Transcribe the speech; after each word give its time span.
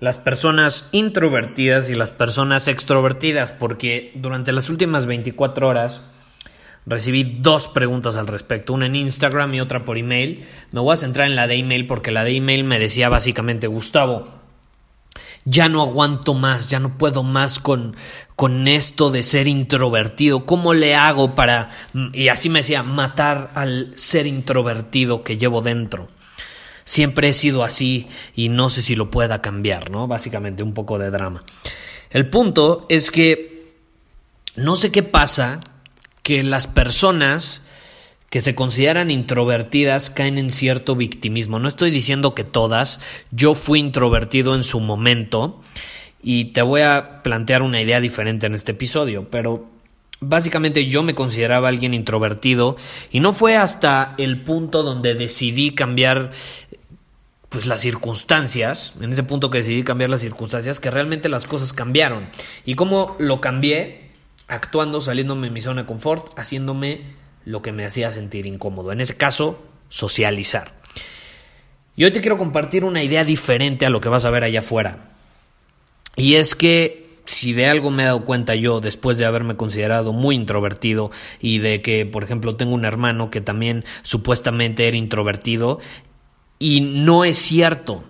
las 0.00 0.16
personas 0.16 0.88
introvertidas 0.92 1.90
y 1.90 1.94
las 1.94 2.10
personas 2.10 2.68
extrovertidas, 2.68 3.52
porque 3.52 4.12
durante 4.14 4.52
las 4.52 4.70
últimas 4.70 5.06
24 5.06 5.68
horas 5.68 6.02
recibí 6.86 7.24
dos 7.24 7.68
preguntas 7.68 8.16
al 8.16 8.26
respecto, 8.26 8.72
una 8.72 8.86
en 8.86 8.96
Instagram 8.96 9.54
y 9.54 9.60
otra 9.60 9.84
por 9.84 9.98
email. 9.98 10.44
Me 10.72 10.80
voy 10.80 10.94
a 10.94 10.96
centrar 10.96 11.28
en 11.28 11.36
la 11.36 11.46
de 11.46 11.56
email 11.56 11.86
porque 11.86 12.10
la 12.10 12.24
de 12.24 12.34
email 12.34 12.64
me 12.64 12.78
decía 12.78 13.10
básicamente, 13.10 13.66
Gustavo, 13.66 14.28
ya 15.44 15.68
no 15.68 15.82
aguanto 15.82 16.32
más, 16.32 16.70
ya 16.70 16.80
no 16.80 16.96
puedo 16.96 17.22
más 17.22 17.58
con, 17.58 17.94
con 18.36 18.68
esto 18.68 19.10
de 19.10 19.22
ser 19.22 19.48
introvertido. 19.48 20.46
¿Cómo 20.46 20.72
le 20.72 20.94
hago 20.94 21.34
para, 21.34 21.68
y 22.14 22.28
así 22.28 22.48
me 22.48 22.60
decía, 22.60 22.82
matar 22.82 23.50
al 23.54 23.92
ser 23.96 24.26
introvertido 24.26 25.22
que 25.22 25.36
llevo 25.36 25.60
dentro? 25.60 26.08
Siempre 26.90 27.28
he 27.28 27.32
sido 27.32 27.62
así 27.62 28.08
y 28.34 28.48
no 28.48 28.68
sé 28.68 28.82
si 28.82 28.96
lo 28.96 29.12
pueda 29.12 29.40
cambiar, 29.40 29.92
¿no? 29.92 30.08
Básicamente 30.08 30.64
un 30.64 30.74
poco 30.74 30.98
de 30.98 31.12
drama. 31.12 31.44
El 32.10 32.28
punto 32.28 32.84
es 32.88 33.12
que 33.12 33.76
no 34.56 34.74
sé 34.74 34.90
qué 34.90 35.04
pasa 35.04 35.60
que 36.24 36.42
las 36.42 36.66
personas 36.66 37.62
que 38.28 38.40
se 38.40 38.56
consideran 38.56 39.12
introvertidas 39.12 40.10
caen 40.10 40.36
en 40.36 40.50
cierto 40.50 40.96
victimismo. 40.96 41.60
No 41.60 41.68
estoy 41.68 41.92
diciendo 41.92 42.34
que 42.34 42.42
todas, 42.42 43.00
yo 43.30 43.54
fui 43.54 43.78
introvertido 43.78 44.56
en 44.56 44.64
su 44.64 44.80
momento 44.80 45.60
y 46.20 46.46
te 46.46 46.62
voy 46.62 46.80
a 46.80 47.22
plantear 47.22 47.62
una 47.62 47.80
idea 47.80 48.00
diferente 48.00 48.46
en 48.46 48.56
este 48.56 48.72
episodio, 48.72 49.28
pero 49.30 49.68
Básicamente 50.22 50.86
yo 50.86 51.02
me 51.02 51.14
consideraba 51.14 51.68
alguien 51.68 51.94
introvertido 51.94 52.76
y 53.10 53.20
no 53.20 53.32
fue 53.32 53.56
hasta 53.56 54.14
el 54.18 54.42
punto 54.42 54.82
donde 54.82 55.14
decidí 55.14 55.74
cambiar 55.74 56.32
pues 57.50 57.66
las 57.66 57.80
circunstancias, 57.80 58.94
en 59.00 59.12
ese 59.12 59.24
punto 59.24 59.50
que 59.50 59.58
decidí 59.58 59.82
cambiar 59.82 60.08
las 60.08 60.20
circunstancias, 60.20 60.80
que 60.80 60.90
realmente 60.90 61.28
las 61.28 61.46
cosas 61.46 61.72
cambiaron. 61.72 62.28
¿Y 62.64 62.76
cómo 62.76 63.16
lo 63.18 63.40
cambié? 63.40 64.12
Actuando, 64.46 65.00
saliéndome 65.00 65.48
de 65.48 65.52
mi 65.52 65.60
zona 65.60 65.82
de 65.82 65.86
confort, 65.86 66.38
haciéndome 66.38 67.02
lo 67.44 67.60
que 67.60 67.72
me 67.72 67.84
hacía 67.84 68.10
sentir 68.12 68.46
incómodo. 68.46 68.92
En 68.92 69.00
ese 69.00 69.16
caso, 69.16 69.62
socializar. 69.88 70.74
Y 71.96 72.04
hoy 72.04 72.12
te 72.12 72.20
quiero 72.20 72.38
compartir 72.38 72.84
una 72.84 73.02
idea 73.02 73.24
diferente 73.24 73.84
a 73.84 73.90
lo 73.90 74.00
que 74.00 74.08
vas 74.08 74.24
a 74.24 74.30
ver 74.30 74.44
allá 74.44 74.60
afuera. 74.60 75.10
Y 76.16 76.36
es 76.36 76.54
que 76.54 77.10
si 77.24 77.52
de 77.52 77.66
algo 77.66 77.90
me 77.90 78.04
he 78.04 78.06
dado 78.06 78.24
cuenta 78.24 78.54
yo 78.54 78.80
después 78.80 79.18
de 79.18 79.24
haberme 79.24 79.56
considerado 79.56 80.12
muy 80.12 80.34
introvertido 80.34 81.10
y 81.40 81.58
de 81.58 81.82
que, 81.82 82.06
por 82.06 82.24
ejemplo, 82.24 82.56
tengo 82.56 82.74
un 82.74 82.84
hermano 82.84 83.30
que 83.30 83.40
también 83.40 83.84
supuestamente 84.02 84.88
era 84.88 84.96
introvertido, 84.96 85.78
y 86.60 86.80
no 86.82 87.24
es 87.24 87.38
cierto. 87.38 88.04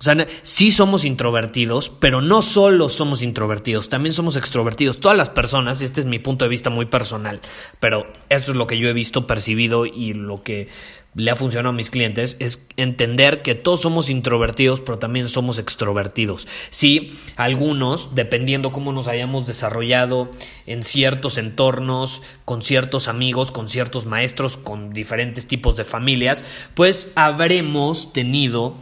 O 0.00 0.04
sea, 0.04 0.28
sí 0.42 0.70
somos 0.70 1.04
introvertidos, 1.04 1.88
pero 1.88 2.20
no 2.20 2.40
solo 2.40 2.88
somos 2.88 3.20
introvertidos, 3.20 3.88
también 3.88 4.12
somos 4.12 4.36
extrovertidos. 4.36 5.00
Todas 5.00 5.16
las 5.16 5.28
personas, 5.28 5.80
este 5.80 6.00
es 6.00 6.06
mi 6.06 6.20
punto 6.20 6.44
de 6.44 6.50
vista 6.50 6.70
muy 6.70 6.86
personal, 6.86 7.40
pero 7.80 8.06
esto 8.28 8.52
es 8.52 8.56
lo 8.56 8.68
que 8.68 8.78
yo 8.78 8.88
he 8.88 8.92
visto, 8.92 9.26
percibido 9.26 9.86
y 9.86 10.12
lo 10.12 10.44
que 10.44 10.68
le 11.14 11.30
ha 11.30 11.36
funcionado 11.36 11.70
a 11.70 11.76
mis 11.76 11.90
clientes 11.90 12.36
es 12.38 12.66
entender 12.76 13.42
que 13.42 13.54
todos 13.54 13.80
somos 13.80 14.10
introvertidos, 14.10 14.80
pero 14.80 14.98
también 14.98 15.28
somos 15.28 15.58
extrovertidos. 15.58 16.46
Sí, 16.70 17.18
algunos, 17.36 18.14
dependiendo 18.14 18.72
cómo 18.72 18.92
nos 18.92 19.08
hayamos 19.08 19.46
desarrollado 19.46 20.30
en 20.66 20.82
ciertos 20.82 21.38
entornos, 21.38 22.22
con 22.44 22.62
ciertos 22.62 23.08
amigos, 23.08 23.50
con 23.50 23.68
ciertos 23.68 24.06
maestros, 24.06 24.56
con 24.56 24.92
diferentes 24.92 25.46
tipos 25.46 25.76
de 25.76 25.84
familias, 25.84 26.44
pues 26.74 27.12
habremos 27.16 28.12
tenido 28.12 28.74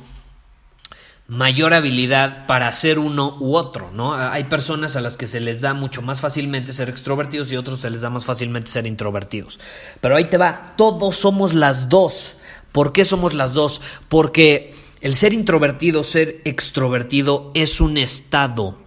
mayor 1.28 1.74
habilidad 1.74 2.46
para 2.46 2.70
ser 2.72 2.98
uno 2.98 3.36
u 3.40 3.56
otro, 3.56 3.90
¿no? 3.90 4.14
Hay 4.14 4.44
personas 4.44 4.96
a 4.96 5.00
las 5.00 5.16
que 5.16 5.26
se 5.26 5.40
les 5.40 5.60
da 5.60 5.74
mucho 5.74 6.02
más 6.02 6.20
fácilmente 6.20 6.72
ser 6.72 6.88
extrovertidos 6.88 7.50
y 7.50 7.56
otros 7.56 7.80
se 7.80 7.90
les 7.90 8.00
da 8.00 8.10
más 8.10 8.24
fácilmente 8.24 8.70
ser 8.70 8.86
introvertidos. 8.86 9.58
Pero 10.00 10.16
ahí 10.16 10.26
te 10.26 10.38
va, 10.38 10.74
todos 10.76 11.16
somos 11.16 11.52
las 11.52 11.88
dos. 11.88 12.36
¿Por 12.70 12.92
qué 12.92 13.04
somos 13.04 13.34
las 13.34 13.54
dos? 13.54 13.80
Porque 14.08 14.74
el 15.00 15.14
ser 15.14 15.32
introvertido, 15.32 16.04
ser 16.04 16.40
extrovertido 16.44 17.50
es 17.54 17.80
un 17.80 17.98
estado. 17.98 18.78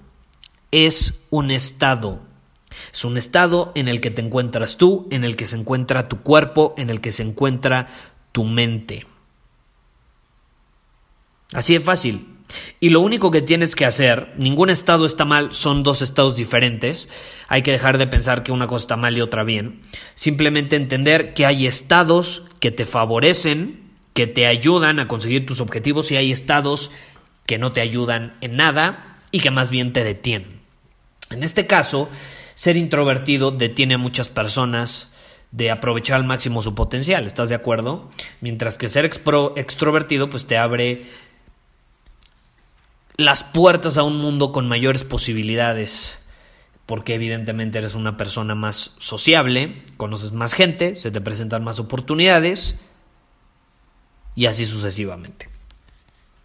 Es 0.72 1.16
un 1.30 1.52
estado. 1.52 2.20
Es 2.94 3.04
un 3.04 3.18
estado 3.18 3.72
en 3.76 3.88
el 3.88 4.00
que 4.00 4.12
te 4.12 4.22
encuentras 4.22 4.78
tú, 4.78 5.08
en 5.12 5.24
el 5.24 5.36
que 5.36 5.48
se 5.48 5.58
encuentra 5.58 6.08
tu 6.08 6.22
cuerpo, 6.22 6.74
en 6.78 6.90
el 6.90 7.02
que 7.02 7.12
se 7.12 7.24
encuentra 7.24 7.88
tu 8.32 8.44
mente. 8.44 9.09
Así 11.54 11.74
de 11.74 11.80
fácil. 11.80 12.36
Y 12.80 12.90
lo 12.90 13.02
único 13.02 13.32
que 13.32 13.42
tienes 13.42 13.76
que 13.76 13.86
hacer, 13.86 14.34
ningún 14.38 14.70
estado 14.70 15.06
está 15.06 15.26
mal, 15.26 15.52
son 15.52 15.84
dos 15.84 16.02
estados 16.02 16.36
diferentes. 16.36 17.10
Hay 17.48 17.62
que 17.62 17.72
dejar 17.72 17.98
de 17.98 18.08
pensar 18.08 18.44
que 18.44 18.52
una 18.52 18.68
cosa 18.68 18.84
está 18.84 18.98
mal 18.98 19.18
y 19.18 19.22
otra 19.22 19.44
bien. 19.44 19.82
Simplemente 20.16 20.76
entender 20.76 21.34
que 21.34 21.46
hay 21.46 21.68
estados 21.68 22.44
que 22.60 22.72
te 22.72 22.86
favorecen, 22.86 23.82
que 24.14 24.28
te 24.28 24.48
ayudan 24.48 25.00
a 25.00 25.08
conseguir 25.08 25.46
tus 25.46 25.62
objetivos 25.62 26.12
y 26.12 26.18
hay 26.18 26.32
estados 26.32 26.92
que 27.46 27.58
no 27.58 27.72
te 27.72 27.82
ayudan 27.82 28.34
en 28.42 28.56
nada 28.56 29.18
y 29.32 29.40
que 29.40 29.52
más 29.52 29.72
bien 29.72 29.94
te 29.94 30.04
detienen. 30.04 30.60
En 31.30 31.44
este 31.44 31.68
caso, 31.68 32.10
ser 32.56 32.78
introvertido 32.78 33.52
detiene 33.52 33.96
a 33.96 34.00
muchas 34.00 34.30
personas 34.30 35.10
de 35.52 35.72
aprovechar 35.72 36.18
al 36.18 36.26
máximo 36.26 36.62
su 36.62 36.76
potencial, 36.76 37.26
¿estás 37.26 37.50
de 37.50 37.56
acuerdo? 37.56 38.10
Mientras 38.40 38.78
que 38.78 38.88
ser 38.88 39.06
extrovertido 39.06 40.30
pues 40.30 40.46
te 40.46 40.58
abre 40.58 41.08
las 43.20 43.44
puertas 43.44 43.98
a 43.98 44.04
un 44.04 44.18
mundo 44.18 44.54
con 44.54 44.68
mayores 44.68 45.04
posibilidades, 45.04 46.18
porque 46.86 47.16
evidentemente 47.16 47.78
eres 47.78 47.94
una 47.94 48.16
persona 48.16 48.56
más 48.56 48.96
sociable, 48.98 49.84
conoces 49.98 50.32
más 50.32 50.54
gente, 50.54 50.96
se 50.96 51.12
te 51.12 51.20
presentan 51.20 51.62
más 51.62 51.80
oportunidades 51.80 52.76
y 54.36 54.46
así 54.46 54.66
sucesivamente. 54.66 55.50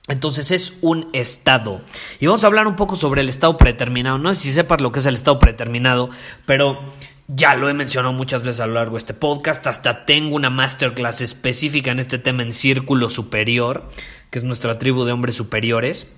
Entonces 0.09 0.51
es 0.51 0.77
un 0.81 1.09
estado. 1.13 1.81
Y 2.19 2.27
vamos 2.27 2.43
a 2.43 2.49
hablar 2.49 2.67
un 2.67 2.75
poco 2.75 2.97
sobre 2.97 3.21
el 3.21 3.29
estado 3.29 3.57
predeterminado. 3.57 4.19
No 4.19 4.35
sé 4.35 4.41
si 4.41 4.51
sepas 4.51 4.81
lo 4.81 4.91
que 4.91 4.99
es 4.99 5.07
el 5.07 5.15
estado 5.15 5.39
predeterminado, 5.39 6.11
pero 6.45 6.81
ya 7.29 7.55
lo 7.55 7.69
he 7.69 7.75
mencionado 7.75 8.13
muchas 8.13 8.43
veces 8.43 8.61
a 8.61 8.67
lo 8.67 8.75
largo 8.75 8.95
de 8.95 8.99
este 8.99 9.15
podcast. 9.15 9.65
Hasta 9.69 10.07
tengo 10.07 10.35
una 10.35 10.51
masterclass 10.51 11.21
específica 11.21 11.93
en 11.93 12.01
este 12.01 12.19
tema 12.19 12.43
en 12.43 12.51
Círculo 12.51 13.11
Superior, 13.11 13.89
que 14.31 14.41
es 14.41 14.45
nuestra 14.45 14.81
tribu 14.81 15.05
de 15.05 15.13
hombres 15.13 15.37
superiores. 15.37 16.09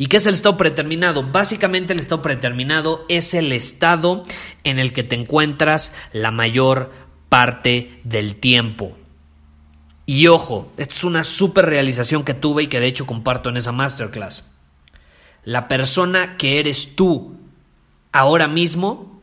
¿Y 0.00 0.06
qué 0.06 0.16
es 0.16 0.24
el 0.24 0.32
estado 0.32 0.56
predeterminado? 0.56 1.22
Básicamente 1.22 1.92
el 1.92 2.00
estado 2.00 2.22
predeterminado 2.22 3.04
es 3.10 3.34
el 3.34 3.52
estado 3.52 4.22
en 4.64 4.78
el 4.78 4.94
que 4.94 5.02
te 5.02 5.14
encuentras 5.14 5.92
la 6.14 6.30
mayor 6.30 6.90
parte 7.28 8.00
del 8.02 8.36
tiempo. 8.36 8.96
Y 10.06 10.26
ojo, 10.28 10.72
esta 10.78 10.94
es 10.94 11.04
una 11.04 11.22
super 11.22 11.66
realización 11.66 12.24
que 12.24 12.32
tuve 12.32 12.62
y 12.62 12.66
que 12.68 12.80
de 12.80 12.86
hecho 12.86 13.04
comparto 13.04 13.50
en 13.50 13.58
esa 13.58 13.72
masterclass. 13.72 14.50
La 15.44 15.68
persona 15.68 16.38
que 16.38 16.60
eres 16.60 16.96
tú 16.96 17.36
ahora 18.10 18.48
mismo 18.48 19.20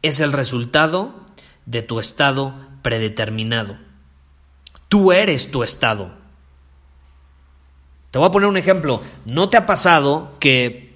es 0.00 0.20
el 0.20 0.32
resultado 0.32 1.26
de 1.66 1.82
tu 1.82 2.00
estado 2.00 2.54
predeterminado. 2.80 3.76
Tú 4.88 5.12
eres 5.12 5.50
tu 5.50 5.62
estado. 5.62 6.21
Te 8.12 8.18
voy 8.18 8.28
a 8.28 8.30
poner 8.30 8.48
un 8.48 8.58
ejemplo. 8.58 9.00
¿No 9.24 9.48
te 9.48 9.56
ha 9.56 9.64
pasado 9.64 10.34
que, 10.38 10.92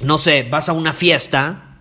no 0.00 0.18
sé, 0.18 0.42
vas 0.42 0.68
a 0.68 0.72
una 0.72 0.92
fiesta 0.92 1.78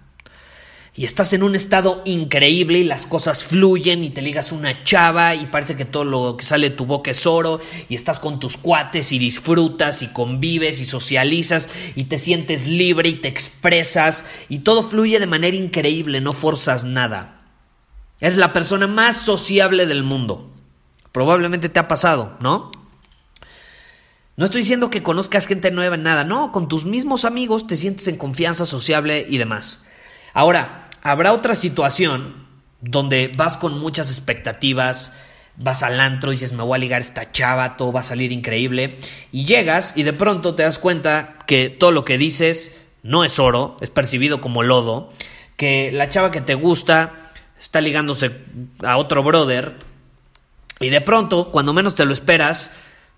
y 0.95 1.03
estás 1.03 1.33
en 1.33 1.42
un 1.42 1.56
estado 1.56 2.03
increíble 2.06 2.77
y 2.77 2.83
las 2.83 3.07
cosas 3.07 3.44
fluyen 3.44 4.03
y 4.03 4.12
te 4.12 4.21
ligas 4.21 4.51
una 4.51 4.83
chava 4.83 5.33
y 5.33 5.47
parece 5.47 5.75
que 5.75 5.83
todo 5.83 6.06
lo 6.06 6.38
que 6.38 6.45
sale 6.45 6.69
de 6.69 6.75
tu 6.75 6.86
boca 6.86 7.09
es 7.09 7.25
oro 7.25 7.59
y 7.89 7.95
estás 7.95 8.19
con 8.19 8.39
tus 8.39 8.56
cuates 8.56 9.12
y 9.12 9.18
disfrutas 9.18 10.03
y 10.03 10.09
convives 10.09 10.80
y 10.80 10.86
socializas 10.86 11.68
y 11.95 12.03
te 12.03 12.19
sientes 12.19 12.68
libre 12.68 13.09
y 13.09 13.15
te 13.15 13.27
expresas 13.27 14.25
y 14.48 14.59
todo 14.59 14.83
fluye 14.83 15.19
de 15.19 15.25
manera 15.25 15.57
increíble, 15.57 16.21
no 16.21 16.33
forzas 16.33 16.86
nada. 16.86 17.41
Es 18.19 18.38
la 18.38 18.53
persona 18.53 18.86
más 18.86 19.18
sociable 19.18 19.88
del 19.88 20.03
mundo. 20.03 20.51
Probablemente 21.12 21.68
te 21.68 21.80
ha 21.80 21.88
pasado, 21.88 22.38
¿no? 22.41 22.71
No 24.38 24.46
estoy 24.46 24.62
diciendo 24.62 24.90
que 24.90 25.02
conozcas 25.02 25.48
gente 25.48 25.72
nueva 25.72 25.96
en 25.96 26.04
nada, 26.04 26.26
no, 26.26 26.52
con 26.52 26.68
tus 26.68 26.86
mismos 26.86 27.24
amigos 27.24 27.68
te 27.68 27.78
sientes 27.78 28.10
en 28.10 28.18
confianza 28.18 28.66
sociable 28.66 29.26
y 29.30 29.38
demás. 29.38 29.86
Ahora, 30.34 30.90
habrá 31.04 31.32
otra 31.32 31.56
situación 31.56 32.46
donde 32.82 33.32
vas 33.34 33.56
con 33.56 33.80
muchas 33.80 34.10
expectativas, 34.10 35.14
vas 35.56 35.84
al 35.84 36.02
antro 36.02 36.32
dices 36.32 36.52
me 36.52 36.64
voy 36.64 36.76
a 36.76 36.80
ligar 36.80 37.00
esta 37.00 37.32
chava, 37.32 37.78
todo 37.78 37.94
va 37.94 38.02
a 38.02 38.04
salir 38.04 38.34
increíble, 38.34 38.98
y 39.32 39.46
llegas 39.46 39.94
y 39.96 40.04
de 40.04 40.12
pronto 40.12 40.54
te 40.54 40.64
das 40.64 40.80
cuenta 40.80 41.38
que 41.48 41.70
todo 41.70 41.92
lo 41.92 42.04
que 42.04 42.18
dices 42.18 42.76
no 43.04 43.24
es 43.24 43.40
oro, 43.40 43.78
es 43.80 43.90
percibido 43.90 44.42
como 44.42 44.64
lodo, 44.64 45.08
que 45.56 45.94
la 45.94 46.10
chava 46.10 46.32
que 46.32 46.42
te 46.42 46.56
gusta 46.56 47.32
está 47.58 47.80
ligándose 47.80 48.32
a 48.84 48.98
otro 48.98 49.24
brother, 49.24 49.78
y 50.82 50.90
de 50.90 51.00
pronto, 51.00 51.52
cuando 51.52 51.72
menos 51.72 51.96
te 51.96 52.04
lo 52.04 52.12
esperas, 52.12 52.70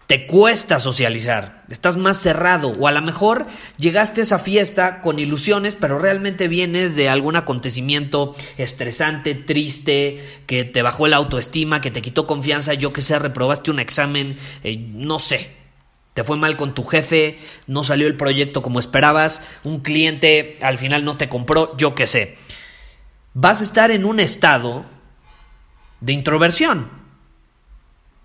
te 0.07 0.25
cuesta 0.25 0.79
socializar, 0.79 1.65
estás 1.69 1.97
más 1.97 2.17
cerrado. 2.17 2.69
O 2.69 2.87
a 2.87 2.93
lo 2.93 3.01
mejor 3.01 3.45
llegaste 3.77 4.21
a 4.21 4.23
esa 4.23 4.39
fiesta 4.39 5.01
con 5.01 5.19
ilusiones, 5.19 5.75
pero 5.75 5.99
realmente 5.99 6.47
vienes 6.47 6.95
de 6.95 7.09
algún 7.09 7.35
acontecimiento 7.35 8.33
estresante, 8.57 9.35
triste, 9.35 10.41
que 10.47 10.63
te 10.63 10.81
bajó 10.81 11.07
la 11.07 11.17
autoestima, 11.17 11.81
que 11.81 11.91
te 11.91 12.01
quitó 12.01 12.25
confianza, 12.25 12.73
yo 12.73 12.93
que 12.93 13.01
sé, 13.01 13.19
reprobaste 13.19 13.69
un 13.69 13.79
examen, 13.79 14.37
eh, 14.63 14.77
no 14.77 15.19
sé, 15.19 15.51
te 16.13 16.23
fue 16.23 16.37
mal 16.37 16.55
con 16.55 16.73
tu 16.73 16.85
jefe, 16.85 17.37
no 17.67 17.83
salió 17.83 18.07
el 18.07 18.15
proyecto 18.15 18.61
como 18.61 18.79
esperabas, 18.79 19.41
un 19.65 19.81
cliente 19.81 20.57
al 20.61 20.77
final 20.77 21.03
no 21.03 21.17
te 21.17 21.27
compró, 21.27 21.75
yo 21.75 21.95
que 21.95 22.07
sé. 22.07 22.37
Vas 23.33 23.59
a 23.59 23.65
estar 23.65 23.91
en 23.91 24.05
un 24.05 24.21
estado 24.21 24.85
de 25.99 26.13
introversión 26.13 27.06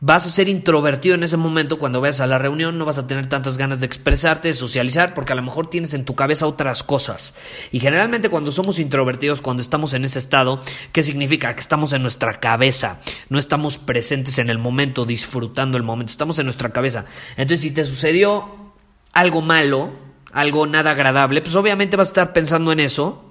vas 0.02 0.26
a 0.26 0.30
ser 0.30 0.48
introvertido 0.48 1.14
en 1.14 1.22
ese 1.22 1.36
momento 1.36 1.78
cuando 1.78 2.00
vayas 2.00 2.20
a 2.20 2.26
la 2.26 2.36
reunión, 2.36 2.76
no 2.76 2.84
vas 2.84 2.98
a 2.98 3.06
tener 3.06 3.28
tantas 3.28 3.56
ganas 3.56 3.78
de 3.78 3.86
expresarte, 3.86 4.48
de 4.48 4.54
socializar, 4.54 5.14
porque 5.14 5.32
a 5.32 5.36
lo 5.36 5.42
mejor 5.42 5.70
tienes 5.70 5.94
en 5.94 6.04
tu 6.04 6.16
cabeza 6.16 6.48
otras 6.48 6.82
cosas. 6.82 7.34
Y 7.70 7.78
generalmente 7.78 8.28
cuando 8.28 8.50
somos 8.50 8.80
introvertidos, 8.80 9.40
cuando 9.40 9.62
estamos 9.62 9.94
en 9.94 10.04
ese 10.04 10.18
estado, 10.18 10.58
¿qué 10.90 11.04
significa? 11.04 11.54
Que 11.54 11.60
estamos 11.60 11.92
en 11.92 12.02
nuestra 12.02 12.40
cabeza, 12.40 12.98
no 13.28 13.38
estamos 13.38 13.78
presentes 13.78 14.40
en 14.40 14.50
el 14.50 14.58
momento, 14.58 15.06
disfrutando 15.06 15.76
el 15.76 15.84
momento, 15.84 16.10
estamos 16.10 16.36
en 16.40 16.46
nuestra 16.46 16.70
cabeza. 16.70 17.04
Entonces, 17.36 17.60
si 17.60 17.70
te 17.70 17.84
sucedió 17.84 18.72
algo 19.12 19.40
malo, 19.40 19.92
algo 20.32 20.66
nada 20.66 20.90
agradable, 20.90 21.42
pues 21.42 21.54
obviamente 21.54 21.96
vas 21.96 22.08
a 22.08 22.10
estar 22.10 22.32
pensando 22.32 22.72
en 22.72 22.80
eso 22.80 23.30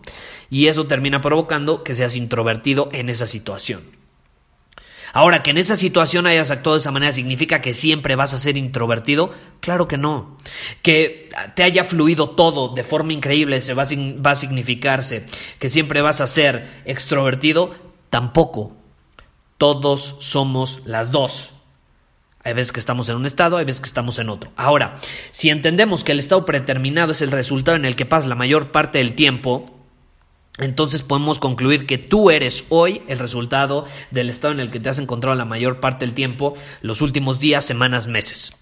y 0.50 0.68
eso 0.68 0.88
termina 0.88 1.20
provocando 1.20 1.84
que 1.84 1.96
seas 1.96 2.16
introvertido 2.16 2.88
en 2.94 3.10
esa 3.10 3.28
situación. 3.28 4.01
Ahora, 5.14 5.44
que 5.44 5.52
en 5.52 5.58
esa 5.58 5.76
situación 5.76 6.26
hayas 6.26 6.52
actuado 6.52 6.76
de 6.76 6.82
esa 6.82 6.92
manera 6.92 7.12
significa 7.12 7.62
que 7.62 7.74
siempre 7.74 8.16
vas 8.16 8.34
a 8.34 8.40
ser 8.40 8.58
introvertido? 8.58 9.34
Claro 9.60 9.88
que 9.88 9.98
no. 9.98 10.38
Que 10.82 11.30
te 11.56 11.64
haya 11.64 11.84
fluido 11.84 12.30
todo 12.32 12.74
de 12.74 12.84
forma 12.84 13.14
increíble 13.14 13.62
se 13.62 13.74
va 13.74 13.84
va 13.84 14.32
a 14.32 14.36
significarse 14.36 15.26
que 15.60 15.70
siempre 15.70 16.02
vas 16.02 16.22
a 16.22 16.28
ser 16.28 16.82
extrovertido? 16.86 17.76
Tampoco. 18.10 18.78
Todos 19.58 20.16
somos 20.20 20.82
las 20.86 21.12
dos. 21.12 21.54
Hay 22.44 22.54
veces 22.54 22.72
que 22.72 22.80
estamos 22.80 23.08
en 23.10 23.18
un 23.18 23.26
estado, 23.26 23.58
hay 23.58 23.66
veces 23.66 23.82
que 23.82 23.88
estamos 23.88 24.18
en 24.18 24.30
otro. 24.30 24.52
Ahora, 24.56 24.96
si 25.30 25.50
entendemos 25.50 26.04
que 26.04 26.12
el 26.12 26.20
estado 26.20 26.46
predeterminado 26.46 27.12
es 27.12 27.22
el 27.22 27.32
resultado 27.32 27.78
en 27.78 27.86
el 27.86 27.96
que 27.96 28.08
pasas 28.08 28.28
la 28.28 28.36
mayor 28.36 28.72
parte 28.72 28.98
del 28.98 29.14
tiempo, 29.14 29.81
entonces 30.62 31.02
podemos 31.02 31.40
concluir 31.40 31.86
que 31.86 31.98
tú 31.98 32.30
eres 32.30 32.66
hoy 32.70 33.02
el 33.08 33.20
resultado 33.20 33.86
del 34.12 34.30
estado 34.30 34.54
en 34.54 34.60
el 34.60 34.70
que 34.70 34.80
te 34.80 34.90
has 34.90 35.00
encontrado 35.00 35.36
la 35.36 35.44
mayor 35.44 35.80
parte 35.80 36.06
del 36.06 36.14
tiempo, 36.14 36.54
los 36.82 37.02
últimos 37.02 37.40
días, 37.40 37.66
semanas, 37.66 38.08
meses. 38.08 38.56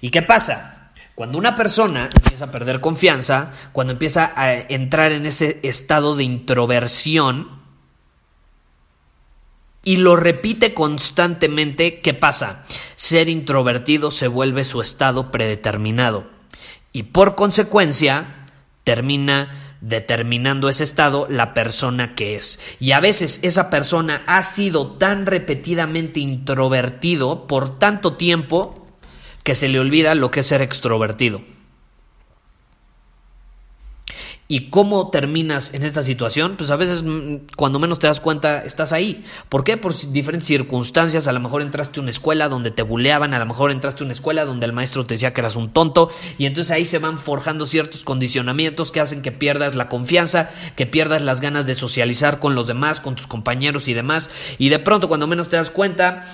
¿Y 0.00 0.10
qué 0.10 0.22
pasa? 0.22 0.92
Cuando 1.14 1.38
una 1.38 1.56
persona 1.56 2.10
empieza 2.14 2.44
a 2.44 2.50
perder 2.50 2.80
confianza, 2.80 3.50
cuando 3.72 3.94
empieza 3.94 4.32
a 4.36 4.54
entrar 4.54 5.10
en 5.10 5.26
ese 5.26 5.58
estado 5.62 6.14
de 6.14 6.24
introversión 6.24 7.58
y 9.82 9.96
lo 9.96 10.16
repite 10.16 10.74
constantemente, 10.74 12.00
¿qué 12.00 12.12
pasa? 12.12 12.66
Ser 12.96 13.30
introvertido 13.30 14.10
se 14.10 14.28
vuelve 14.28 14.64
su 14.64 14.82
estado 14.82 15.30
predeterminado 15.30 16.26
y 16.92 17.04
por 17.04 17.34
consecuencia 17.34 18.46
termina 18.84 19.67
determinando 19.80 20.68
ese 20.68 20.84
estado 20.84 21.26
la 21.30 21.54
persona 21.54 22.14
que 22.14 22.36
es. 22.36 22.58
Y 22.80 22.92
a 22.92 23.00
veces 23.00 23.40
esa 23.42 23.70
persona 23.70 24.22
ha 24.26 24.42
sido 24.42 24.92
tan 24.92 25.26
repetidamente 25.26 26.20
introvertido 26.20 27.46
por 27.46 27.78
tanto 27.78 28.16
tiempo 28.16 28.86
que 29.42 29.54
se 29.54 29.68
le 29.68 29.80
olvida 29.80 30.14
lo 30.14 30.30
que 30.30 30.40
es 30.40 30.46
ser 30.46 30.62
extrovertido. 30.62 31.40
¿Y 34.50 34.70
cómo 34.70 35.10
terminas 35.10 35.74
en 35.74 35.84
esta 35.84 36.02
situación? 36.02 36.56
Pues 36.56 36.70
a 36.70 36.76
veces 36.76 37.02
mm, 37.02 37.48
cuando 37.54 37.78
menos 37.78 37.98
te 37.98 38.06
das 38.06 38.18
cuenta 38.18 38.64
estás 38.64 38.94
ahí. 38.94 39.22
¿Por 39.50 39.62
qué? 39.62 39.76
Por 39.76 39.94
diferentes 40.10 40.46
circunstancias. 40.46 41.28
A 41.28 41.32
lo 41.32 41.40
mejor 41.40 41.60
entraste 41.60 42.00
a 42.00 42.02
una 42.02 42.10
escuela 42.10 42.48
donde 42.48 42.70
te 42.70 42.80
buleaban, 42.80 43.34
a 43.34 43.38
lo 43.38 43.44
mejor 43.44 43.70
entraste 43.70 44.02
a 44.02 44.06
una 44.06 44.14
escuela 44.14 44.46
donde 44.46 44.64
el 44.64 44.72
maestro 44.72 45.04
te 45.04 45.14
decía 45.14 45.34
que 45.34 45.42
eras 45.42 45.54
un 45.56 45.70
tonto 45.70 46.10
y 46.38 46.46
entonces 46.46 46.70
ahí 46.70 46.86
se 46.86 46.98
van 46.98 47.18
forjando 47.18 47.66
ciertos 47.66 48.04
condicionamientos 48.04 48.90
que 48.90 49.00
hacen 49.00 49.20
que 49.20 49.32
pierdas 49.32 49.74
la 49.74 49.90
confianza, 49.90 50.48
que 50.76 50.86
pierdas 50.86 51.20
las 51.20 51.42
ganas 51.42 51.66
de 51.66 51.74
socializar 51.74 52.38
con 52.38 52.54
los 52.54 52.66
demás, 52.66 53.00
con 53.00 53.16
tus 53.16 53.26
compañeros 53.26 53.86
y 53.86 53.92
demás. 53.92 54.30
Y 54.56 54.70
de 54.70 54.78
pronto 54.78 55.08
cuando 55.08 55.26
menos 55.26 55.50
te 55.50 55.56
das 55.56 55.68
cuenta, 55.68 56.24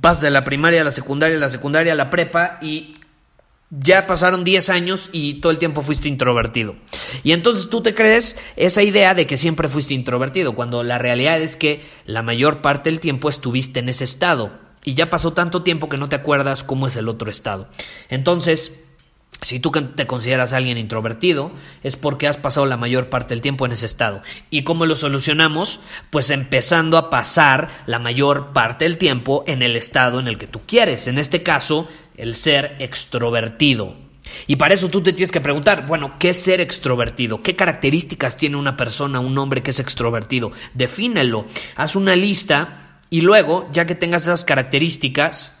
pasas 0.00 0.22
de 0.22 0.30
la 0.30 0.44
primaria 0.44 0.80
a 0.80 0.84
la 0.84 0.92
secundaria, 0.92 1.36
a 1.36 1.40
la 1.40 1.50
secundaria 1.50 1.92
a 1.92 1.96
la 1.96 2.08
prepa 2.08 2.58
y 2.62 2.94
ya 3.70 4.06
pasaron 4.06 4.42
10 4.42 4.68
años 4.68 5.08
y 5.12 5.34
todo 5.34 5.52
el 5.52 5.58
tiempo 5.58 5.82
fuiste 5.82 6.08
introvertido. 6.08 6.74
Y 7.22 7.32
entonces 7.32 7.70
tú 7.70 7.82
te 7.82 7.94
crees 7.94 8.36
esa 8.56 8.82
idea 8.82 9.14
de 9.14 9.26
que 9.26 9.36
siempre 9.36 9.68
fuiste 9.68 9.94
introvertido, 9.94 10.54
cuando 10.54 10.82
la 10.82 10.98
realidad 10.98 11.40
es 11.40 11.56
que 11.56 11.82
la 12.04 12.22
mayor 12.22 12.62
parte 12.62 12.90
del 12.90 13.00
tiempo 13.00 13.28
estuviste 13.28 13.80
en 13.80 13.88
ese 13.88 14.04
estado. 14.04 14.58
Y 14.84 14.94
ya 14.94 15.10
pasó 15.10 15.32
tanto 15.32 15.62
tiempo 15.62 15.88
que 15.88 15.98
no 15.98 16.08
te 16.08 16.16
acuerdas 16.16 16.64
cómo 16.64 16.86
es 16.86 16.96
el 16.96 17.08
otro 17.08 17.30
estado. 17.30 17.68
Entonces, 18.08 18.72
si 19.42 19.58
tú 19.60 19.70
te 19.70 20.06
consideras 20.06 20.52
alguien 20.52 20.76
introvertido, 20.76 21.52
es 21.82 21.96
porque 21.96 22.28
has 22.28 22.36
pasado 22.36 22.66
la 22.66 22.76
mayor 22.76 23.08
parte 23.08 23.34
del 23.34 23.40
tiempo 23.40 23.64
en 23.64 23.72
ese 23.72 23.86
estado. 23.86 24.22
¿Y 24.50 24.64
cómo 24.64 24.84
lo 24.84 24.96
solucionamos? 24.96 25.80
Pues 26.10 26.30
empezando 26.30 26.98
a 26.98 27.08
pasar 27.08 27.68
la 27.86 27.98
mayor 27.98 28.52
parte 28.52 28.84
del 28.84 28.98
tiempo 28.98 29.44
en 29.46 29.62
el 29.62 29.76
estado 29.76 30.18
en 30.18 30.28
el 30.28 30.38
que 30.38 30.46
tú 30.46 30.60
quieres. 30.66 31.06
En 31.06 31.18
este 31.18 31.42
caso, 31.42 31.88
el 32.20 32.34
ser 32.34 32.76
extrovertido. 32.78 33.94
Y 34.46 34.56
para 34.56 34.74
eso 34.74 34.88
tú 34.88 35.02
te 35.02 35.12
tienes 35.12 35.32
que 35.32 35.40
preguntar, 35.40 35.86
bueno, 35.86 36.16
¿qué 36.18 36.30
es 36.30 36.42
ser 36.42 36.60
extrovertido? 36.60 37.42
¿Qué 37.42 37.56
características 37.56 38.36
tiene 38.36 38.56
una 38.56 38.76
persona, 38.76 39.18
un 39.20 39.36
hombre 39.38 39.62
que 39.62 39.70
es 39.70 39.80
extrovertido? 39.80 40.52
Defínelo, 40.74 41.46
haz 41.76 41.96
una 41.96 42.14
lista 42.16 43.00
y 43.08 43.22
luego, 43.22 43.68
ya 43.72 43.86
que 43.86 43.94
tengas 43.94 44.22
esas 44.22 44.44
características, 44.44 45.56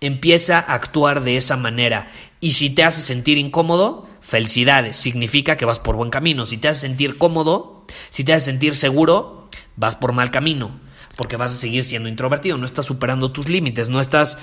empieza 0.00 0.58
a 0.58 0.74
actuar 0.74 1.22
de 1.22 1.36
esa 1.36 1.56
manera. 1.56 2.08
Y 2.40 2.52
si 2.52 2.70
te 2.70 2.84
hace 2.84 3.00
sentir 3.00 3.38
incómodo, 3.38 4.08
felicidades, 4.20 4.96
significa 4.96 5.56
que 5.56 5.64
vas 5.64 5.80
por 5.80 5.96
buen 5.96 6.10
camino. 6.10 6.46
Si 6.46 6.58
te 6.58 6.68
hace 6.68 6.82
sentir 6.82 7.18
cómodo, 7.18 7.86
si 8.10 8.22
te 8.22 8.34
hace 8.34 8.46
sentir 8.46 8.76
seguro, 8.76 9.48
vas 9.76 9.96
por 9.96 10.12
mal 10.12 10.30
camino, 10.30 10.78
porque 11.16 11.36
vas 11.36 11.52
a 11.52 11.58
seguir 11.58 11.84
siendo 11.84 12.08
introvertido, 12.08 12.58
no 12.58 12.66
estás 12.66 12.86
superando 12.86 13.32
tus 13.32 13.48
límites, 13.48 13.88
no 13.88 14.00
estás 14.00 14.38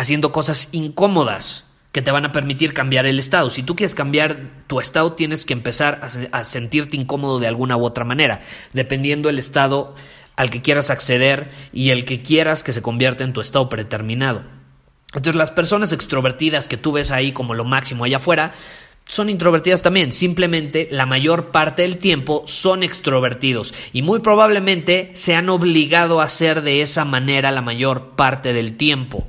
haciendo 0.00 0.32
cosas 0.32 0.70
incómodas 0.72 1.66
que 1.92 2.00
te 2.00 2.10
van 2.10 2.24
a 2.24 2.32
permitir 2.32 2.72
cambiar 2.72 3.04
el 3.04 3.18
estado. 3.18 3.50
Si 3.50 3.62
tú 3.62 3.76
quieres 3.76 3.94
cambiar 3.94 4.38
tu 4.66 4.80
estado, 4.80 5.12
tienes 5.12 5.44
que 5.44 5.52
empezar 5.52 6.00
a, 6.32 6.44
sentirte 6.44 6.96
incómodo 6.96 7.38
de 7.38 7.46
alguna 7.46 7.76
u 7.76 7.84
otra 7.84 8.06
manera, 8.06 8.40
dependiendo 8.72 9.28
del 9.28 9.38
estado 9.38 9.94
al 10.36 10.48
que 10.48 10.62
quieras 10.62 10.88
acceder 10.88 11.50
y 11.74 11.90
el 11.90 12.06
que 12.06 12.22
quieras 12.22 12.62
que 12.62 12.72
se 12.72 12.80
convierta 12.80 13.24
en 13.24 13.34
tu 13.34 13.42
estado 13.42 13.68
predeterminado. 13.68 14.42
Entonces 15.08 15.34
las 15.34 15.50
personas 15.50 15.92
extrovertidas 15.92 16.66
que 16.66 16.78
tú 16.78 16.92
ves 16.92 17.10
ahí 17.10 17.32
como 17.32 17.52
lo 17.52 17.66
máximo 17.66 18.04
allá 18.04 18.16
afuera, 18.16 18.54
son 19.06 19.28
introvertidas 19.28 19.82
también, 19.82 20.12
simplemente 20.12 20.88
la 20.90 21.04
mayor 21.04 21.50
parte 21.50 21.82
del 21.82 21.98
tiempo 21.98 22.44
son 22.46 22.82
extrovertidos 22.82 23.74
y 23.92 24.00
muy 24.00 24.20
probablemente 24.20 25.10
se 25.12 25.34
han 25.34 25.50
obligado 25.50 26.22
a 26.22 26.28
ser 26.28 26.62
de 26.62 26.80
esa 26.80 27.04
manera 27.04 27.50
la 27.50 27.60
mayor 27.60 28.12
parte 28.16 28.54
del 28.54 28.78
tiempo. 28.78 29.26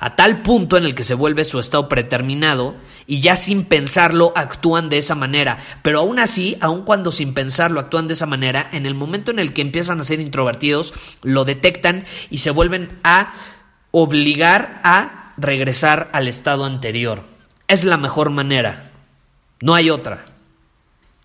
A 0.00 0.16
tal 0.16 0.42
punto 0.42 0.76
en 0.76 0.84
el 0.84 0.94
que 0.94 1.04
se 1.04 1.14
vuelve 1.14 1.44
su 1.44 1.58
estado 1.58 1.88
predeterminado 1.88 2.76
y 3.06 3.20
ya 3.20 3.36
sin 3.36 3.64
pensarlo 3.64 4.32
actúan 4.36 4.88
de 4.88 4.98
esa 4.98 5.14
manera. 5.14 5.58
Pero 5.82 6.00
aún 6.00 6.18
así, 6.18 6.56
aun 6.60 6.82
cuando 6.82 7.10
sin 7.10 7.34
pensarlo 7.34 7.80
actúan 7.80 8.06
de 8.06 8.14
esa 8.14 8.26
manera, 8.26 8.68
en 8.72 8.86
el 8.86 8.94
momento 8.94 9.30
en 9.30 9.38
el 9.38 9.52
que 9.52 9.62
empiezan 9.62 10.00
a 10.00 10.04
ser 10.04 10.20
introvertidos, 10.20 10.94
lo 11.22 11.44
detectan 11.44 12.04
y 12.30 12.38
se 12.38 12.50
vuelven 12.50 12.98
a 13.02 13.32
obligar 13.90 14.80
a 14.84 15.32
regresar 15.36 16.08
al 16.12 16.28
estado 16.28 16.64
anterior. 16.64 17.24
Es 17.66 17.84
la 17.84 17.96
mejor 17.96 18.30
manera. 18.30 18.90
No 19.60 19.74
hay 19.74 19.90
otra. 19.90 20.26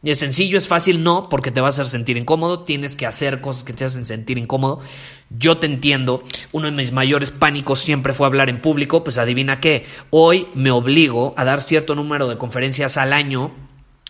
Y 0.06 0.12
es 0.12 0.20
sencillo, 0.20 0.58
es 0.58 0.68
fácil, 0.68 1.02
no, 1.02 1.30
porque 1.30 1.50
te 1.50 1.62
va 1.62 1.68
a 1.68 1.70
hacer 1.70 1.88
sentir 1.88 2.18
incómodo, 2.18 2.60
tienes 2.64 2.98
que 2.98 3.06
hacer 3.06 3.40
cosas 3.40 3.64
que 3.64 3.72
te 3.72 3.86
hacen 3.86 4.06
sentir 4.06 4.38
incómodo. 4.38 4.82
Yo 5.30 5.60
te 5.60 5.66
entiendo, 5.66 6.24
uno 6.52 6.66
de 6.66 6.74
mis 6.74 6.92
mayores 6.92 7.32
pánicos 7.32 7.80
siempre 7.80 8.12
fue 8.12 8.28
hablar 8.28 8.50
en 8.50 8.60
público, 8.60 9.06
pues 9.06 9.18
adivina 9.18 9.62
qué, 9.62 9.86
hoy 10.10 10.48
me 10.56 10.72
obligo 10.72 11.34
a 11.38 11.46
dar 11.46 11.62
cierto 11.62 11.96
número 11.96 12.28
de 12.28 12.38
conferencias 12.38 12.98
al 12.98 13.14
año, 13.14 13.52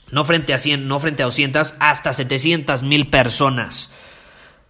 no 0.09 0.23
frente 0.23 0.55
a 0.55 0.57
100, 0.57 0.87
no 0.87 0.97
frente 0.99 1.21
a 1.21 1.27
200, 1.27 1.75
hasta 1.79 2.11
700 2.11 2.81
mil 2.81 3.07
personas. 3.07 3.91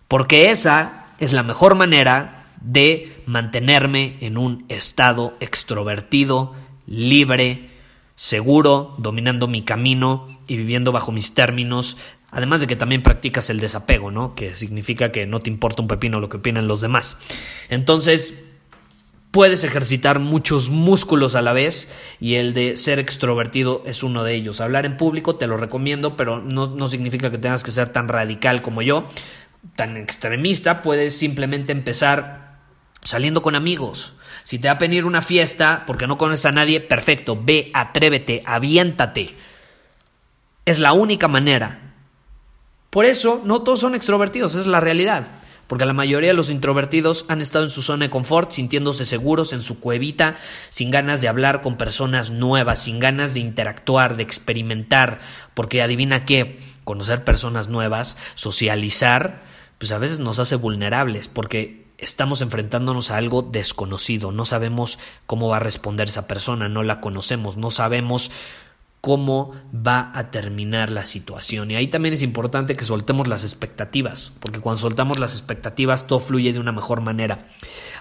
Porque 0.10 0.51
esa 0.51 1.06
es 1.20 1.32
la 1.32 1.44
mejor 1.44 1.75
manera 1.75 2.48
de 2.60 3.22
mantenerme 3.25 4.18
en 4.20 4.38
un 4.38 4.65
estado 4.68 5.38
extrovertido, 5.39 6.53
libre, 6.86 7.70
seguro, 8.15 8.96
dominando 8.98 9.48
mi 9.48 9.63
camino 9.63 10.39
y 10.48 10.58
viviendo 10.58 10.91
bajo 10.91 11.12
mis 11.12 11.34
términos, 11.34 11.98
además 12.32 12.62
de 12.62 12.67
que 12.67 12.75
también 12.75 13.03
practicas 13.03 13.50
el 13.50 13.60
desapego, 13.60 14.12
¿no? 14.12 14.36
Que 14.36 14.53
significa 14.53 15.12
que 15.12 15.25
no 15.25 15.39
te 15.39 15.50
importa 15.50 15.82
un 15.82 15.88
pepino 15.88 16.20
lo 16.20 16.29
que 16.29 16.38
opinan 16.38 16.67
los 16.67 16.82
demás. 16.82 17.17
Entonces, 17.70 18.43
puedes 19.32 19.63
ejercitar 19.63 20.20
muchos 20.20 20.70
músculos 20.70 21.34
a 21.34 21.41
la 21.41 21.53
vez 21.53 21.89
y 22.20 22.36
el 22.36 22.53
de 22.53 22.77
ser 22.77 23.00
extrovertido 23.00 23.82
es 23.86 24.03
uno 24.03 24.24
de 24.24 24.36
ellos. 24.36 24.62
Hablar 24.62 24.86
en 24.86 24.96
público 24.96 25.38
te 25.38 25.48
lo 25.48 25.58
recomiendo, 25.58 26.15
pero 26.15 26.39
no, 26.39 26.67
no 26.67 26.88
significa 26.88 27.32
que 27.32 27.39
tengas 27.39 27.63
que 27.63 27.72
ser 27.72 27.89
tan 27.89 28.08
radical 28.08 28.62
como 28.62 28.84
yo, 28.84 29.08
tan 29.75 29.98
extremista, 29.98 30.82
puedes 30.82 31.17
simplemente 31.17 31.72
empezar 31.72 32.60
saliendo 33.01 33.41
con 33.41 33.55
amigos. 33.55 34.13
Si 34.44 34.60
te 34.60 34.68
va 34.68 34.74
a 34.74 34.78
venir 34.78 35.06
una 35.06 35.22
fiesta 35.22 35.84
porque 35.88 36.08
no 36.08 36.18
conoces 36.18 36.46
a 36.46 36.52
nadie, 36.52 36.82
perfecto, 36.82 37.40
ve, 37.42 37.72
atrévete, 37.74 38.44
aviéntate. 38.46 39.36
Es 40.66 40.80
la 40.80 40.94
única 40.94 41.28
manera. 41.28 41.94
Por 42.90 43.06
eso, 43.06 43.42
no 43.44 43.64
todos 43.64 43.80
son 43.80 43.96
extrovertidos, 43.96 44.56
es 44.56 44.68
la 44.68 44.80
realidad. 44.80 45.28
Porque 45.68 45.86
la 45.86 45.94
mayoría 45.94 46.30
de 46.30 46.36
los 46.36 46.50
introvertidos 46.50 47.26
han 47.30 47.42
estado 47.42 47.64
en 47.64 47.70
su 47.72 47.82
zona 47.82 48.06
de 48.06 48.12
confort, 48.12 48.52
sintiéndose 48.52 49.06
seguros 49.06 49.54
en 49.54 49.62
su 49.62 49.80
cuevita, 49.80 50.36
sin 50.70 50.92
ganas 50.92 51.22
de 51.22 51.30
hablar 51.30 51.62
con 51.62 51.78
personas 51.78 52.30
nuevas, 52.30 52.84
sin 52.84 53.00
ganas 53.00 53.34
de 53.34 53.40
interactuar, 53.40 54.16
de 54.16 54.24
experimentar. 54.24 55.20
Porque 55.54 55.82
adivina 55.82 56.26
qué, 56.26 56.60
conocer 56.84 57.24
personas 57.24 57.70
nuevas, 57.70 58.18
socializar, 58.36 59.42
pues 59.78 59.92
a 59.92 59.98
veces 59.98 60.20
nos 60.20 60.40
hace 60.40 60.56
vulnerables, 60.56 61.28
porque 61.30 61.83
estamos 62.04 62.42
enfrentándonos 62.42 63.12
a 63.12 63.18
algo 63.18 63.42
desconocido, 63.42 64.32
no 64.32 64.46
sabemos 64.46 65.00
cómo 65.26 65.50
va 65.50 65.58
a 65.58 65.62
responder 65.62 66.08
esa 66.08 66.28
persona, 66.28 66.70
no 66.70 66.84
la 66.84 67.02
conocemos, 67.02 67.58
no 67.58 67.72
sabemos 67.72 68.32
cómo 69.04 69.52
va 69.76 70.12
a 70.16 70.32
terminar 70.32 70.90
la 70.90 71.06
situación. 71.06 71.72
Y 71.72 71.76
ahí 71.76 71.88
también 71.88 72.14
es 72.14 72.22
importante 72.22 72.78
que 72.78 72.86
soltemos 72.86 73.28
las 73.28 73.44
expectativas, 73.44 74.32
porque 74.40 74.62
cuando 74.62 74.80
soltamos 74.80 75.20
las 75.20 75.34
expectativas 75.34 76.08
todo 76.08 76.22
fluye 76.22 76.54
de 76.54 76.60
una 76.60 76.72
mejor 76.72 77.02
manera. 77.02 77.50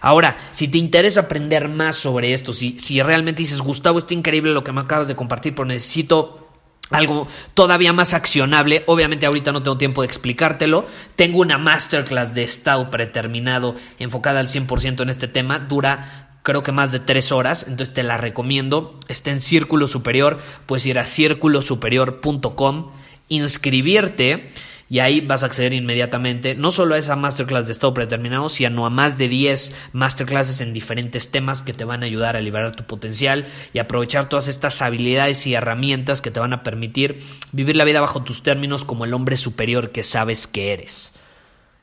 Ahora, 0.01 0.37
si 0.53 0.69
te 0.69 0.79
interesa 0.79 1.23
aprender 1.23 1.69
más 1.69 1.97
sobre 1.97 2.35
esto, 2.35 2.53
si, 2.53 2.79
si 2.79 3.03
realmente 3.03 3.43
dices, 3.43 3.61
Gustavo, 3.63 3.99
está 3.99 4.15
increíble 4.15 4.53
lo 4.53 4.63
que 4.63 4.71
me 4.71 4.81
acabas 4.81 5.09
de 5.09 5.17
compartir, 5.17 5.57
pero 5.57 5.67
necesito 5.67 6.52
algo 6.93 7.29
todavía 7.55 7.93
más 7.93 8.15
accionable. 8.15 8.85
Obviamente 8.87 9.27
ahorita 9.27 9.53
no 9.53 9.63
tengo 9.63 9.79
tiempo 9.79 10.03
de 10.03 10.07
explicártelo. 10.07 10.87
Tengo 11.17 11.41
una 11.41 11.59
masterclass 11.59 12.35
de 12.35 12.43
estado 12.43 12.91
predeterminado 12.91 13.75
enfocada 13.99 14.41
al 14.41 14.49
100% 14.49 15.03
en 15.03 15.11
este 15.11 15.29
tema. 15.29 15.59
Dura 15.59 16.29
creo 16.43 16.63
que 16.63 16.73
más 16.73 16.93
de 16.93 17.01
tres 17.01 17.33
horas, 17.33 17.67
entonces 17.69 17.95
te 17.95 18.03
la 18.03 18.17
recomiendo. 18.19 18.99
Está 19.09 19.31
en 19.31 19.41
Círculo 19.41 19.89
Superior, 19.89 20.39
puedes 20.67 20.87
ir 20.87 20.99
a 20.99 21.05
círculosuperior.com, 21.05 22.91
inscribirte 23.29 24.53
y 24.93 25.01
ahí 25.01 25.23
vas 25.23 25.43
a 25.43 25.47
acceder 25.47 25.73
inmediatamente 25.73 26.55
no 26.55 26.71
solo 26.71 26.95
a 26.95 26.99
esa 26.99 27.17
masterclass 27.17 27.65
de 27.65 27.73
estado 27.73 27.95
predeterminado, 27.95 28.51
sino 28.51 28.85
a 28.85 28.91
más 28.91 29.17
de 29.17 29.27
10 29.27 29.75
masterclasses 29.95 30.61
en 30.61 30.75
diferentes 30.75 31.31
temas 31.31 31.63
que 31.63 31.73
te 31.73 31.87
van 31.87 32.03
a 32.03 32.05
ayudar 32.05 32.37
a 32.37 32.43
liberar 32.43 32.77
tu 32.77 32.85
potencial 32.85 33.47
y 33.73 33.79
aprovechar 33.79 34.29
todas 34.29 34.49
estas 34.49 34.83
habilidades 34.83 35.47
y 35.47 35.55
herramientas 35.55 36.21
que 36.21 36.31
te 36.31 36.41
van 36.41 36.53
a 36.53 36.63
permitir 36.63 37.23
vivir 37.53 37.75
la 37.75 37.85
vida 37.85 38.03
bajo 38.03 38.23
tus 38.23 38.43
términos 38.43 38.85
como 38.85 39.07
el 39.07 39.15
hombre 39.15 39.39
superior 39.39 39.93
que 39.93 40.05
sabes 40.05 40.47
que 40.47 40.75
eres. 40.75 41.15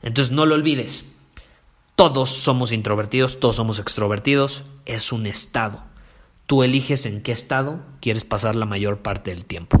Entonces 0.04 0.32
no 0.32 0.46
lo 0.46 0.54
olvides. 0.54 1.10
Todos 1.96 2.30
somos 2.30 2.70
introvertidos, 2.70 3.40
todos 3.40 3.56
somos 3.56 3.80
extrovertidos, 3.80 4.62
es 4.86 5.10
un 5.10 5.26
estado. 5.26 5.82
Tú 6.46 6.62
eliges 6.62 7.06
en 7.06 7.22
qué 7.22 7.32
estado 7.32 7.80
quieres 8.00 8.22
pasar 8.24 8.54
la 8.54 8.66
mayor 8.66 8.98
parte 9.02 9.32
del 9.32 9.46
tiempo. 9.46 9.80